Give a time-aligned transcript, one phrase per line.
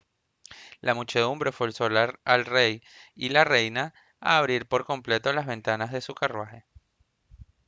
[0.79, 2.81] la muchedumbre forzó al rey
[3.13, 6.65] y la reina a abrir por completo las ventanas de su carruaje